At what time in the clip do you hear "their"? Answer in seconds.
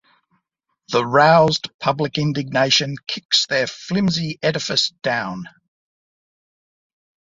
3.45-3.67